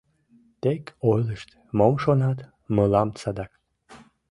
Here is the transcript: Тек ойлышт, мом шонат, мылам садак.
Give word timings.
Тек 0.61 0.83
ойлышт, 1.11 1.49
мом 1.77 1.93
шонат, 2.03 2.39
мылам 2.75 3.09
садак. 3.21 3.51